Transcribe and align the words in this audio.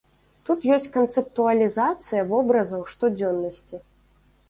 Тут 0.49 0.63
ёсць 0.77 0.87
канцэптуалізацыя 0.95 2.25
вобразаў 2.35 2.81
штодзённасці. 2.97 3.75